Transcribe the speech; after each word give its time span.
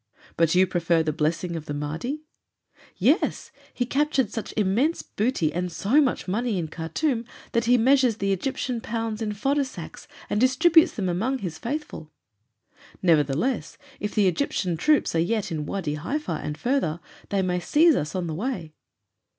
"But 0.35 0.55
you 0.55 0.65
prefer 0.65 1.03
the 1.03 1.13
blessing 1.13 1.55
of 1.55 1.65
the 1.67 1.75
Mahdi?" 1.75 2.23
"Yes. 2.97 3.51
He 3.71 3.85
captured 3.85 4.31
such 4.31 4.51
immense 4.57 5.03
booty 5.03 5.53
and 5.53 5.71
so 5.71 6.01
much 6.01 6.27
money 6.27 6.57
in 6.57 6.69
Khartûm 6.69 7.23
that 7.51 7.65
he 7.65 7.77
measures 7.77 8.17
the 8.17 8.31
Egyptian 8.31 8.81
pounds 8.81 9.21
in 9.21 9.33
fodder 9.33 9.63
sacks 9.63 10.07
and 10.27 10.41
distributes 10.41 10.93
them 10.93 11.07
among 11.07 11.37
his 11.37 11.59
faithful" 11.59 12.11
"Nevertheless, 13.03 13.77
if 13.99 14.15
the 14.15 14.27
Egyptian 14.27 14.75
troops 14.75 15.13
are 15.13 15.19
yet 15.19 15.51
in 15.51 15.67
Wâdi 15.67 15.97
Haifa, 15.99 16.39
and 16.43 16.57
further, 16.57 16.99
they 17.29 17.43
may 17.43 17.59
seize 17.59 17.95
us 17.95 18.15
on 18.15 18.25
the 18.25 18.33
way." 18.33 18.73